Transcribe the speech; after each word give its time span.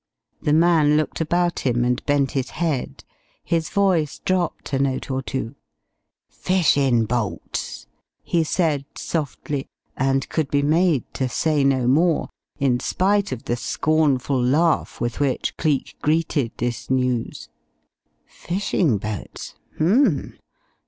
The 0.41 0.51
man 0.51 0.97
looked 0.97 1.21
about 1.21 1.59
him 1.59 1.85
and 1.85 2.03
bent 2.07 2.31
his 2.31 2.49
head. 2.57 3.03
His 3.43 3.69
voice 3.69 4.17
dropped 4.17 4.73
a 4.73 4.79
note 4.79 5.11
or 5.11 5.21
two. 5.21 5.53
"Fishin' 6.27 7.05
boats," 7.05 7.85
he 8.23 8.43
said 8.43 8.85
softly, 8.95 9.67
and 9.95 10.27
could 10.27 10.49
be 10.49 10.63
made 10.63 11.03
to 11.13 11.29
say 11.29 11.63
no 11.63 11.85
more, 11.85 12.29
in 12.57 12.79
spite 12.79 13.31
of 13.31 13.43
the 13.43 13.55
scornful 13.55 14.41
laugh 14.43 14.99
with 14.99 15.19
which 15.19 15.55
Cleek 15.57 15.95
greeted 16.01 16.51
this 16.57 16.89
news. 16.89 17.49
Fishing 18.25 18.97
boats?... 18.97 19.53
H'm. 19.75 20.35